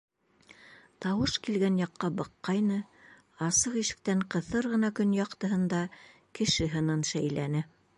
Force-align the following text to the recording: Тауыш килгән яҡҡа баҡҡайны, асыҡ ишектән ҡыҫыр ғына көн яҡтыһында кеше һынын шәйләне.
Тауыш 1.05 1.33
килгән 1.47 1.77
яҡҡа 1.81 2.09
баҡҡайны, 2.23 2.79
асыҡ 3.51 3.77
ишектән 3.85 4.27
ҡыҫыр 4.37 4.73
ғына 4.75 4.93
көн 5.01 5.17
яҡтыһында 5.23 5.87
кеше 6.41 6.73
һынын 6.77 7.11
шәйләне. 7.15 7.69